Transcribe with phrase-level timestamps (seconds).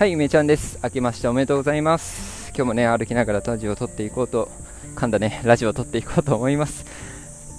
[0.00, 0.78] はい、梅ちゃんです。
[0.82, 2.52] 明けましておめでとうございます。
[2.56, 4.48] 今日もね、歩きながらラジオを撮っていこうと、
[4.94, 6.86] 噛んだね、ラジオを撮っていこうと思います。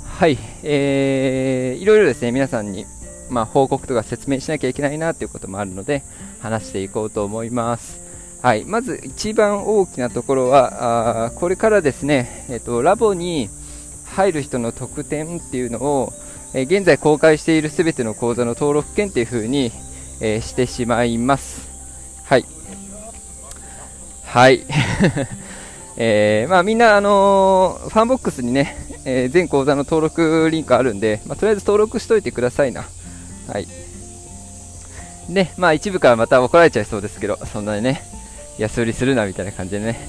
[0.08, 2.88] はい、えー、いろいろですね、皆さんに、
[3.30, 6.02] まあ、報告とか説明しなきゃいけないなということもあるので、
[6.40, 8.02] 話していこうと思います。
[8.42, 13.52] はい、まず一番大きなところは、あこれからですね、えっ、と、ラボに
[14.06, 16.12] 入る人の特典っていうのを、
[16.56, 19.72] えー、現在公開しているすべての講座の登録権っていう風に、
[20.22, 21.71] えー、してしまいます。
[24.32, 24.64] はい。
[25.98, 32.86] えー、まあみんな、あのー、ファンボックスにね、えー、全講座の登録リンクあるんで、まあ、とりあえず登録しといてくださいな。
[33.48, 33.68] はい。
[35.30, 38.06] で、まあ一部からまた怒られちゃいそうですけど、そんなにね、
[38.58, 40.00] 安売りするなみたいな感じでね。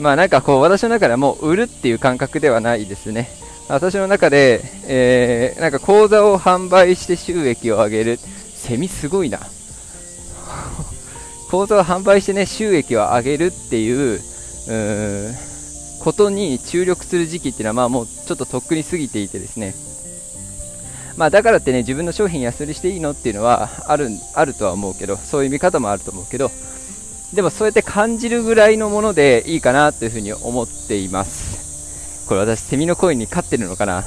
[0.00, 3.30] まあなんかこう、私の中ではもう売るっていう感覚ではないですね。
[3.68, 8.18] 私の中で、えー、なんか講座を販売して収益を上げる。
[8.56, 9.38] セミすごいな。
[11.48, 15.34] 口座を販売してね、収益を上げるっていう、う
[16.00, 19.74] ことに注力する時期っていうのは、まあもうちょっととっくに過ぎていてですね、
[21.16, 26.50] まあだからってね、自分の商品安売りしていいのっていうのはある、あるとは思うけど、そういう見方もあると思うけど、
[27.34, 32.26] でもそうやって感じるぐらいのものでいいかなというふうに思っています。
[32.26, 34.04] これ私、セミの声に勝ってるのかな？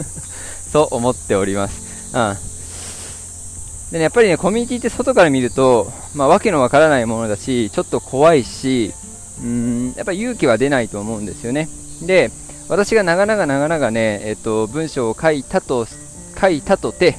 [0.72, 1.82] そう思っております。
[2.14, 2.49] うん。
[3.90, 8.92] でね、やっぱりね、コミュニティって外から見ると、まあ、わけのわからないものだし、ちょっと怖いし、
[9.40, 11.68] うーん、やっぱ勇気は出ないと思うんですよね。
[12.02, 12.30] で、
[12.68, 15.88] 私が長々長々ね、えっと、文章を書いたと、
[16.40, 17.16] 書いたとて、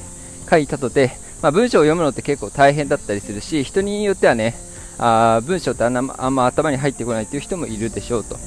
[0.50, 4.54] 書いたとて、まあ、文章を読むのって結構大変だったりするし、人によってはね、
[4.98, 8.34] あ文章ってあんなあんま頭に入ってこないという人もいるでしょうと。
[8.34, 8.42] だか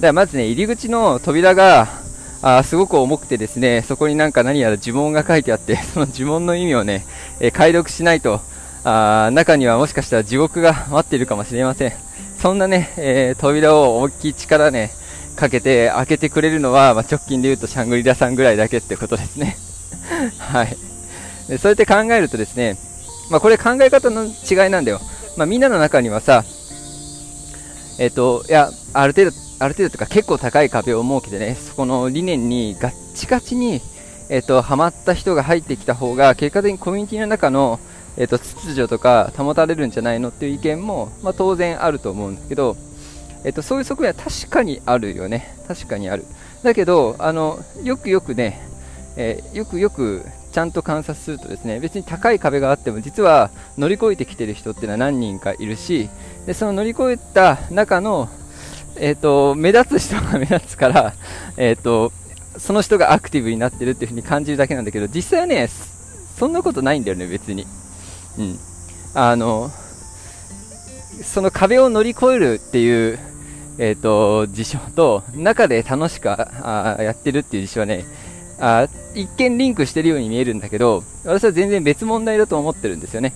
[0.00, 1.95] らまずね、入り口の扉が、
[2.42, 7.06] あすごく重くてですね、そこになんか何やら呪文が書いてあって、 その呪文の意味をね、
[7.40, 8.40] えー、解読しないと、
[8.84, 11.92] あ中にはもしかしたら地獄が待っているかもしれません。
[12.40, 14.92] そんなね、えー、扉を大きい力ね、
[15.34, 19.56] かけて開けてくれるのは、まあ、直近で言うとシャングリラさんぐらいだけってことですね。
[20.38, 20.76] はい。
[21.48, 22.76] でそうやって考えるとですね、
[23.30, 25.00] まあ、これ考え方の違いなんだよ。
[25.36, 26.44] まあ、みんなの中にはさ、
[27.98, 33.80] えっ、ー、と、いや、ある程度ある程度とか結構高い壁を設けてね、そこの理念にガッチガチに、
[34.28, 37.80] えっ、ー、と、ハマった人が入ってきた方が、結果的にコミュニティの中の、
[38.16, 42.76] えっ、ー、と、秩序とか保たれるんじゃないのっていう意見も、まあ、当然あると思うんですけど、
[43.44, 45.56] えっ、ー、と、そういう側面は確かにあるよね。
[45.68, 46.24] 確かにある。
[46.62, 48.60] だけど、あの、よくよくね、
[49.16, 56.08] えよくよくちゃんと観察するとですね別に高い壁があっても実は乗り越えてきてる人っていうのは何人かいるし
[56.46, 58.28] でその乗り越えた中の
[58.98, 61.14] えっ、ー、と、目立つ人が目立つから、
[61.56, 62.12] えっ、ー、と、
[62.58, 65.68] その人がアクティブになってるっていう風に感じるだけなんだけど、実際はね、
[66.38, 67.66] そんなことないんだよね、別に。
[68.38, 68.58] うん。
[69.14, 69.70] あの、
[71.22, 73.18] その壁を乗り越えるっていう、
[73.78, 78.04] えっ、ー、と、事象と、中で楽しくあやってるっていう事象はね、
[78.58, 83.34] あ一見リンクしてるように見えるんだけど、私は全然別問題だと思ってるんですよね。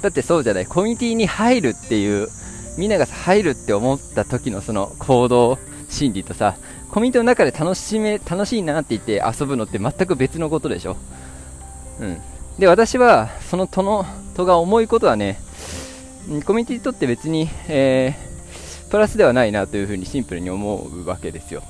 [0.00, 2.28] だってそうじゃない、コミュニティに入るっていう
[2.76, 6.56] みんなが入るって思った時のその行動心理とさ、
[6.90, 10.96] コミュニティの中で楽しめ、楽しいなって言って遊ぶのって全く別のことでしょ。
[12.00, 12.20] うん。
[12.58, 15.38] で、私は、そのとの、とが重いことはね、
[16.44, 21.62] コミュニティにとって別に、えー、プラスではないなというふうにシンプルに思うわけですよ。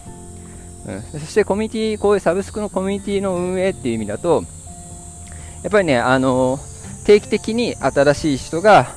[0.87, 4.45] うん、そしてコミュニティ、こういうサブスクのコミュニティの運営っていう意味だと、
[5.63, 6.59] やっぱりね、あの
[7.05, 8.89] 定期的に新しい人が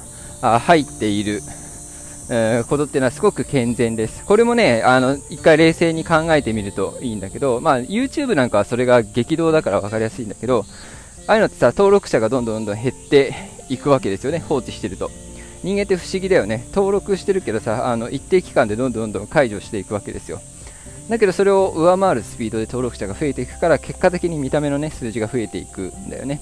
[0.42, 1.44] 入っている、
[2.30, 4.24] えー、ことっていうのはすごく健全です。
[4.26, 10.66] これもね、あの、一回冷静に考えてみるといいんだけど、まあ、YouTube なんかはそれが激動だから分かりやすいんだけど、
[11.28, 13.34] ああいうのってさ、登録者がどんどんどんどん減って
[13.70, 15.12] いくわけですよね、放置してると。
[15.64, 16.66] 人間って不思議だよね。
[16.74, 20.40] 登録してるけどさ、あの、一定期間でどんどんどんどん解除していくわけですよ。
[21.10, 26.42] だけどそれを上回るスピードで登録者が増えていくから、結果的に見た目のね、数字が増えていくんだよね。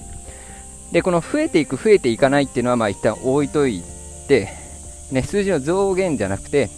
[0.92, 3.82] で、この増えていく、増えていかないっていうのは、まあ一旦置いとい
[4.28, 4.63] て、
[5.14, 6.70] ね、数字の増減じゃなくて、やっ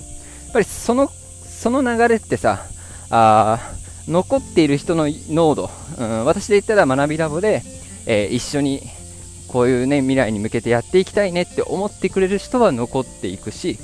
[0.53, 1.11] ぱりその、
[1.45, 2.67] その流れってさ、
[3.11, 3.73] あ
[4.07, 7.63] 残っている人の濃度、うん、私で言ったら学びラボで、
[8.07, 8.83] えー、一緒に
[9.49, 13.79] こういうね、未来に向けてやっていきたいねって思ってくれる人は残っていくし、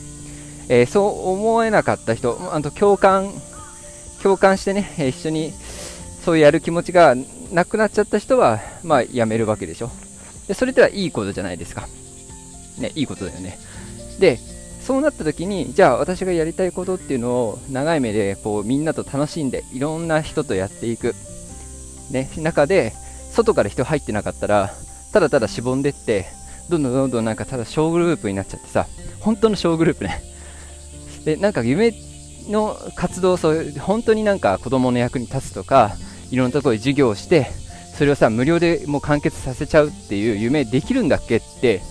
[0.69, 3.33] えー、そう思えなかった人、あと共感、
[4.23, 5.53] 共感してね、一緒に
[6.25, 7.17] そうやる気持ちが
[7.53, 9.91] なくなっちゃった人は、まあ、やめるわけでしょ。
[10.47, 11.89] で、それってはいいことじゃないですか。
[12.79, 13.59] ね、いいことだよね。
[14.23, 14.39] で、
[14.81, 21.15] そうなった時に、じゃあ私がやりたいことっていうのを長い目でこうみんなと楽しんで、いろんな人とやっていく。
[22.11, 22.93] ね、中で、
[23.33, 24.75] 外から人入ってなかったら、
[25.13, 26.27] ただただしぼんでって、
[26.69, 28.87] どんどんどんどんなんかただ小グループになっちゃってさ
[29.21, 30.23] 本当の小グループね
[31.25, 31.93] でなんか夢
[32.49, 35.97] の活動そう本当になんか子供の役に立つとか
[36.31, 37.51] いろんなところで授業をして
[37.97, 41.83] それをさ無料でもう完結させちゃうっていう夢できるんだっけって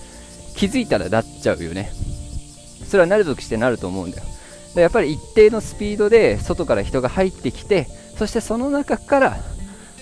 [0.56, 1.92] 気づいたらなっちゃうよね
[2.92, 4.24] それはなるときしてなると思うんだよ。
[4.74, 7.86] でやっぱり一定のスピードで外から人が入ってきて
[8.18, 9.38] そしてその中から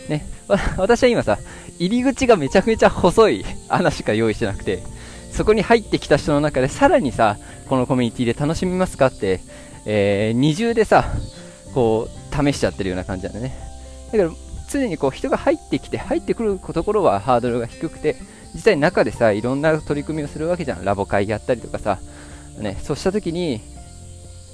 [0.08, 0.26] ね
[0.76, 1.38] 私は今さ
[1.78, 4.82] 入り口がめちゃくちゃ細い穴しか用意してなくて
[5.30, 7.36] そこに入ってきた人の中でさらにさ
[7.68, 9.40] このコミュニティで楽しみますかって、
[9.86, 11.12] えー、二重でさ
[11.72, 13.56] こう試しちゃってるような感じなんだね。
[14.10, 14.30] だから
[14.68, 18.16] 常にこう人が入ってきて入ってくるところはハードルが低くて
[18.54, 20.84] 実際中でさいろんな取り組みをするわけじゃん。
[20.84, 21.98] ラボ会やったりとかさ、
[22.58, 23.60] ね、そうした時に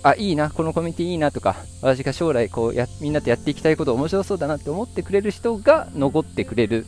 [0.03, 6.87] あいいなこのコミュニティいいなとか私が将来こうやみんなとやっていきたいこと面白そうだなって思ってくれる人が残ってくれる、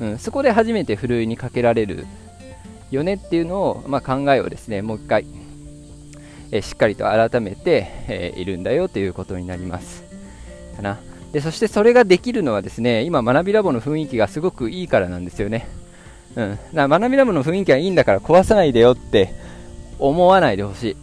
[0.00, 2.06] うん、そこで初めてふるいにかけられる。
[2.92, 5.26] よねっていうのを、まあ、考えをですねもう一回、
[6.50, 10.04] えー、しっかりと改めて、えー、いるんだよということになります。
[10.76, 10.98] かな。
[11.32, 15.66] でそしてそれができるのはですね今学びラボの雰囲気がすごくいいからなんですよね。
[16.36, 19.34] うん、学びラボの雰囲気はいいんだから壊さないでよって
[20.08, 20.96] 思わないでほしい。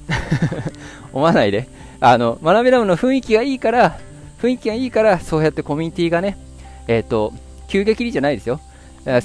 [1.14, 1.68] 思わないで。
[2.02, 3.98] あの学びラボの雰囲気がいいから
[4.42, 6.38] 雰囲気がいいからそうやってコミュニティがね
[6.88, 7.34] えっ、ー、と
[7.68, 8.60] 急激にじゃないですよ。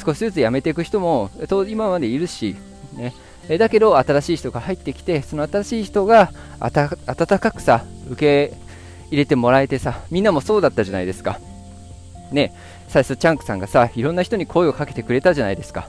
[0.05, 1.31] 少しずつ辞めていく人も
[1.69, 2.57] 今までいるし、
[2.95, 3.13] ね、
[3.59, 6.31] だけど新しい人が入ってきてその新しい人が
[6.61, 8.57] 温かくさ受け
[9.09, 11.41] 入れてもらえてさみんなもそうだったじゃないですか。
[12.31, 12.53] ね。
[12.89, 15.89] 最初チャンクさんがさいろんな人に声をかけてくれたじゃないですか。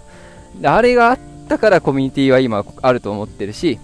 [0.63, 3.80] あれがあったからコミュニティは今あると思ってるし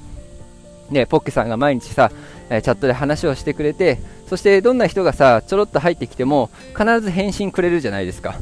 [0.89, 2.11] ねポッケさんが毎日さ
[2.49, 8.35] チャットで話をしてくれてそしてどんな人がさちょろっと入ってきても必ず返信くれるじゃないですか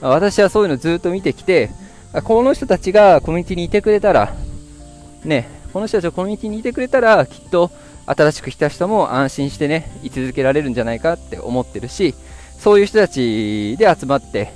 [0.00, 1.70] 私はそういうのずっと見てきて、
[2.24, 4.34] この人たちがコミュニティにいてくれたら、
[5.24, 7.70] ね、この人たちがコミュニティにいてくれたら、きっと
[8.06, 12.14] 新しく来た人も安心してね、居続けられるんじゃないかって思ってるし、
[12.58, 14.52] そういう人たちで集まって、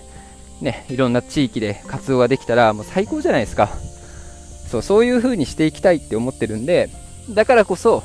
[0.60, 3.70] ね、いろんな地域で活動ができたら、もう最高じゃないですか。
[4.74, 6.90] そう、そういう風にしていきたいって思ってるんで、
[7.30, 8.02] だからこそ、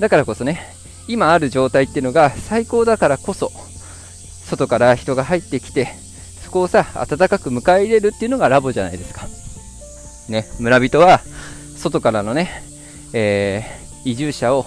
[0.00, 0.60] だからこそね、
[1.08, 3.52] 今ある状態っていうのが最高だからこそ、
[4.44, 5.88] 外から人が入ってきて、
[6.42, 9.26] そこをさ、温かく迎え入れるっていうのがラボじゃないですか。
[10.28, 11.20] ね、村人は、
[11.76, 12.62] 外からのね、
[13.12, 14.64] えー、移住者を、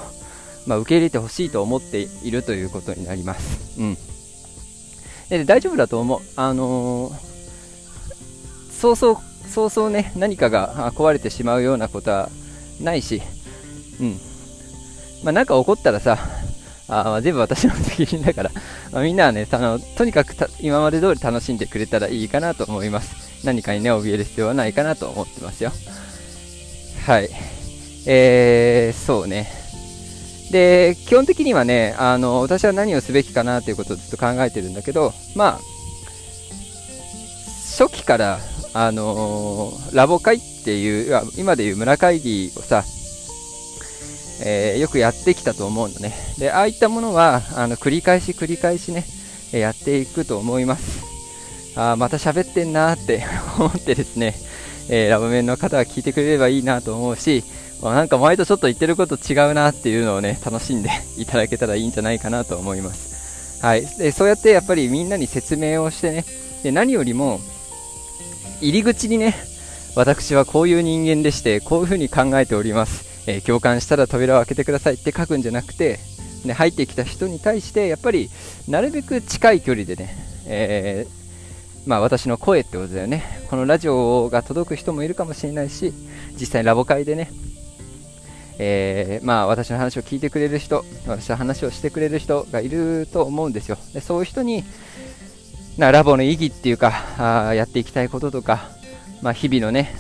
[0.67, 3.79] まあ、受け入れてほしいと思っているということになります。
[3.79, 3.97] うん。
[5.29, 6.19] で大丈夫だと思う。
[6.35, 7.13] あのー、
[8.71, 9.17] そうそう、
[9.49, 12.29] そうそうね、何かが壊れてしまうようなことは
[12.79, 13.21] ないし、
[13.99, 14.19] うん。
[15.23, 16.17] まあ、なんか起こったらさ、
[16.87, 18.51] ああ、全部私の責任だから、
[18.91, 23.45] ま、みんなはね、あのとにかく今まで通り楽しんでくれたらいいかなと思います。
[23.45, 25.71] 何かにね、怯える必要はないかなと思ってますよ。
[27.05, 27.29] はい。
[28.05, 29.51] えー、そうね。
[30.51, 35.59] で、基本的にはね、あの、私は何をすべきかなということをずっと考えてるんだけど、まあ、
[37.77, 38.39] 初期から、
[38.73, 42.83] あのー、ラボ会っていう、今でいう村会議をさ、
[44.41, 46.13] えー、よくやってきたと思うのね。
[46.37, 49.05] で、ああいったものは、あの、繰り返し繰り返しね、
[49.51, 51.09] えやっていくと思います。
[51.75, 53.23] あまた喋ってんなって
[53.57, 54.35] 思ってですね、
[54.89, 57.43] えー、ラブメンの方は聞いてくれればいいなと思うし、
[57.81, 63.59] まあ、なんか前とちょっと言ってること違うなっていうのをね、楽しんで いただけたらいいんじゃないかなと思います。
[63.61, 63.85] はい。
[63.97, 66.25] で、そうやってやっぱりみんなに説明をしてね、
[66.63, 67.39] で、何よりも、
[68.61, 69.35] 入り口にね、
[69.95, 73.09] 私はこういう人間でして、こういうふうに考えております。
[73.27, 75.99] えー、共感したら扉を開けてくださいって書くんじゃなくて、
[76.45, 78.29] ね、入ってきた人に対してやっぱり
[78.67, 80.15] なるべく近い距離でね、
[80.47, 85.93] えー、まあ、私の声ってことだよねこのラジオが届く人もいるかもしれないし
[86.39, 87.31] 実際ラボ会でね、
[88.57, 94.63] えー、まあ、私の話を聞いてくれる人私の話をしてくれる人がいると思うんですよでそういう人に
[95.79, 98.69] なラボの意義っていうかあやっていきたいこととか、
[99.21, 99.95] まあ、日々のね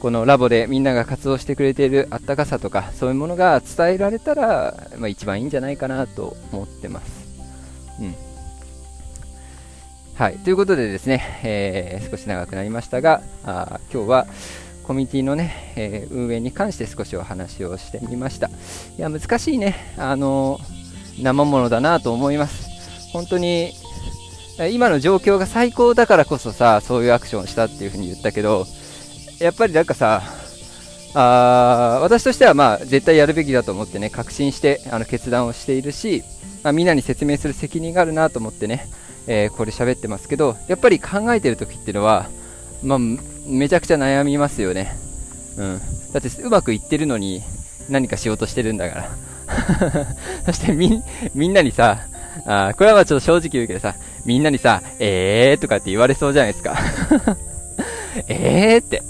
[0.00, 7.26] このラボでみんなが活動してくれているあったかさとかそういうものが伝えられたら、まあ、一番いいんじゃないかなと思ってます。
[8.00, 8.14] うん
[10.16, 14.26] はい、ということでですね、えー、少し長くなりましたがあ今日は
[14.82, 18.48] コミュニティのね、えー、運営に関して少しお話をしてみました。
[18.48, 18.50] い
[18.98, 20.58] や難しいね、あの
[21.20, 22.66] 生ものだなと思います。
[23.12, 23.72] 本当に
[24.70, 28.66] 今の状況が最高だからこそさそういうアクションをしたっていうふうに言ったけど
[29.38, 30.22] やっぱりなんかさ、
[31.14, 36.22] あ私としてはまあ絶対やるべきだと思ってね、確信してあの決断をしているし、
[36.62, 38.88] まあ、みんなに説明する責任があるなと思ってね、
[39.26, 42.28] えー、これ喋ってますけど、やっぱり考えてる時っていうのは、
[42.82, 42.98] まあ、
[43.46, 44.96] めちゃくちゃ悩みますよね。
[45.56, 45.80] うん。
[46.12, 47.42] だってうまくいってるのに
[47.88, 49.10] 何かしようとしてるんだから。
[50.46, 51.02] そしてみ、
[51.34, 52.00] みんなにさ、
[52.44, 53.94] あこれはまあちょっと正直言うけどさ、
[54.26, 56.76] みんなにさ、えーとかって言われそうじゃないですか。
[58.28, 59.02] えーって、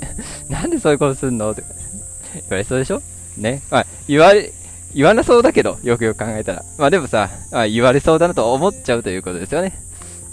[0.48, 1.68] なんでそういうことすんのとか
[2.34, 3.02] 言われそうでしょ？
[3.36, 3.62] ね。
[3.70, 4.52] まあ、言われ、
[4.94, 6.64] 言わなそうだけど、よくよく考えたら。
[6.78, 9.72] まあでもさ、まあ、言われそうだなと思っちゃうということですよね。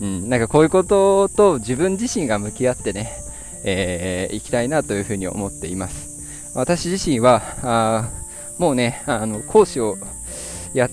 [0.01, 3.13] うん、なんかこういうことと自分自身が向き合ってね、
[3.63, 6.51] えー、行きたいなというふうに思っています。
[6.55, 8.09] 私自身は、あ
[8.57, 9.97] もうね、あの、講師を
[10.73, 10.89] やっ、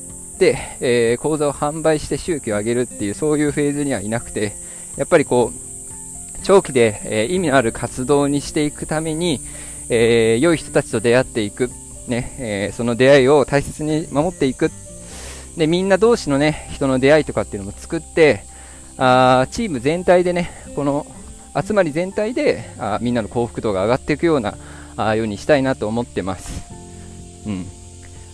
[0.46, 4.56] えー、講座を販売して収益を上げるっていう、そういうフェーズにはいなくて、
[4.96, 9.40] やっぱりこう、長期で、えー、意味のある活動にしていくために、
[9.88, 11.70] えー、良い人たちと出会っていく、
[12.08, 14.70] ね、え、その出会いを大切に守っていく。
[15.56, 18.44] で、みんな同士のね、人の出会いとかっていうのも作って、
[18.96, 21.06] あチーム全体でね、この
[21.58, 24.56] 集まり全体であみんなの幸福度が上がっていくような
[24.96, 26.70] あようにしたいなと思ってます。
[27.46, 27.66] うん。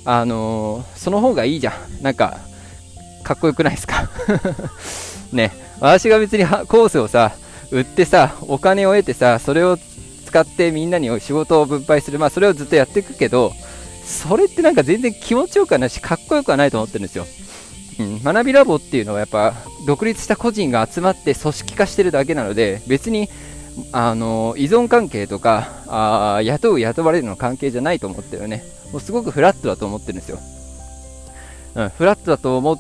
[0.06, 2.02] あのー、その方がいいじゃん。
[2.02, 2.38] なんか、
[3.25, 4.08] かっこよくないですか？
[5.32, 7.32] ね、私が別にコースをさ、
[7.72, 9.76] 売ってさ、お金を得てさ、それを
[10.26, 13.52] 使ってみんなに仕事を分配する、まあそれをずっとやっていくけど、
[14.06, 17.26] それってなんか全然気持ちよくはないし、かっこよくはないと思ってるんですよ。
[17.98, 19.54] うん、学びラボっていうのはやっぱ
[19.86, 23.30] 独立した個人が集まって組織化してるだけなので別に
[23.92, 28.64] あの依存関係とかあ雇う雇われるの関係じゃないと思ってるね。
[28.92, 30.38] もうすごくフラットだと思ってるんですよ、
[31.75, 32.78] うん、フラットだと思っ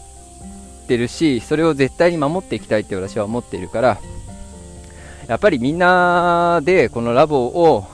[0.86, 3.98] てるしそれを絶対に守っていきたいって私は思っているから
[5.26, 7.84] やっぱりみんなでこのラボを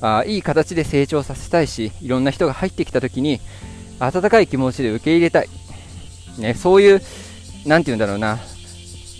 [0.00, 3.40] あいい形で成長させたいしいろんな人が入ってきた時に
[3.98, 5.48] 温かい気持ちで受け入れたい。
[6.38, 7.00] ね、そういう、
[7.64, 8.38] なんて言うんだろうな、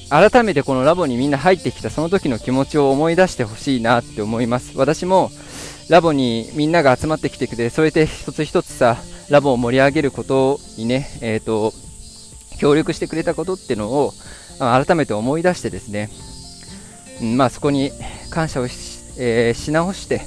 [0.08, 4.76] 改めてこのラボにみんな入ってきたその時の気持ちを思い出してほしいなって思います。
[4.78, 5.30] 私も
[5.88, 8.96] ラボにみんなが集まってきてくれて、それで一つ一つさ、
[9.30, 11.72] ラボを盛り上げることにね、えっ、ー、と、
[12.58, 14.12] 協力してくれたことっていうのを
[14.58, 16.10] 改めて思い出してですね、
[17.20, 17.90] うん、まあそこに
[18.30, 20.22] 感謝をし,、えー、し直して、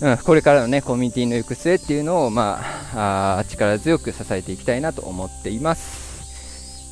[0.00, 2.60] うん、これからのね、コミュニティの行く末っていうのを、ま
[2.94, 6.13] あ、あ力強く支えていきたいなと思っています。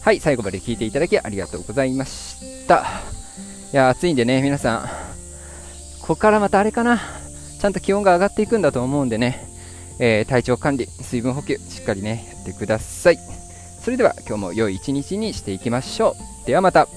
[0.02, 2.85] はい、最後まで聞いていただきありがとうございました。
[3.73, 4.80] いや、暑いんでね、皆さん、
[6.00, 7.00] ここからまたあれかな、
[7.61, 9.47] ちゃんと気温が上がっていくんだと思うんでね、
[10.00, 13.18] えー、体調管理、水分補給、しっかりね、やってください。
[13.80, 16.47] それでは今日も良い一日にしていきましょう。
[16.49, 16.88] ではまた。